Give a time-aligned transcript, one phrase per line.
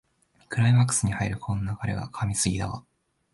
[0.49, 2.83] クライマックスに入るこの流れは神すぎだわ